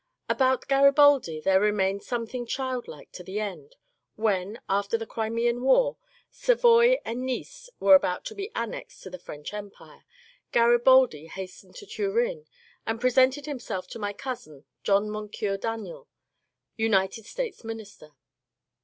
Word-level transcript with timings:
Aboat 0.27 0.67
Graribaldi 0.67 1.39
there 1.43 1.59
remained 1.59 2.01
something 2.01 2.47
child 2.47 2.87
like 2.87 3.11
to 3.11 3.21
the 3.23 3.39
end. 3.39 3.75
When, 4.15 4.59
after 4.67 4.97
the 4.97 5.05
Crimean 5.05 5.61
war, 5.61 5.97
Savoy 6.31 6.99
and 7.05 7.23
Nice 7.23 7.69
were 7.79 7.93
about 7.93 8.25
to 8.25 8.33
be 8.33 8.49
annexed 8.55 9.03
to 9.03 9.11
the 9.11 9.19
French 9.19 9.53
Empire, 9.53 10.03
Garibaldi 10.51 11.27
has 11.27 11.51
tened 11.51 11.75
to 11.75 11.85
Turin 11.85 12.47
and 12.87 12.99
presented 12.99 13.45
himself 13.45 13.87
to 13.89 13.99
my 13.99 14.11
cousin, 14.11 14.65
John 14.81 15.07
Mon 15.07 15.29
cure 15.29 15.55
Daniel, 15.59 16.07
United 16.77 17.27
States 17.27 17.63
Minister. 17.63 18.13